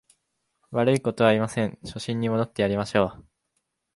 [0.71, 3.25] 悪いことは言いません、初心に戻ってやりましょう